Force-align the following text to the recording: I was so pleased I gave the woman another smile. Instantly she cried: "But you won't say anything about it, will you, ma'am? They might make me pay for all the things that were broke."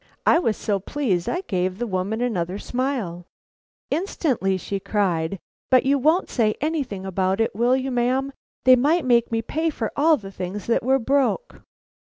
I 0.25 0.39
was 0.39 0.57
so 0.57 0.79
pleased 0.79 1.29
I 1.29 1.41
gave 1.41 1.77
the 1.77 1.85
woman 1.85 2.21
another 2.21 2.57
smile. 2.57 3.27
Instantly 3.91 4.57
she 4.57 4.79
cried: 4.79 5.37
"But 5.69 5.85
you 5.85 5.99
won't 5.99 6.27
say 6.27 6.55
anything 6.59 7.05
about 7.05 7.39
it, 7.39 7.53
will 7.55 7.77
you, 7.77 7.91
ma'am? 7.91 8.33
They 8.65 8.75
might 8.75 9.05
make 9.05 9.31
me 9.31 9.43
pay 9.43 9.69
for 9.69 9.91
all 9.95 10.17
the 10.17 10.31
things 10.31 10.65
that 10.65 10.81
were 10.81 10.97
broke." 10.97 11.61